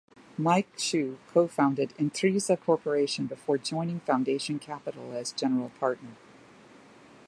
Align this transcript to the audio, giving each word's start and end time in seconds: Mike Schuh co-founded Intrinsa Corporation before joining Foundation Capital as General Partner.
Mike 0.35 0.75
Schuh 0.77 1.19
co-founded 1.27 1.93
Intrinsa 1.99 2.59
Corporation 2.59 3.27
before 3.27 3.59
joining 3.59 3.99
Foundation 3.99 4.57
Capital 4.57 5.13
as 5.13 5.31
General 5.31 5.69
Partner. 5.79 6.15